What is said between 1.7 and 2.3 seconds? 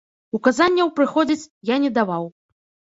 я не даваў.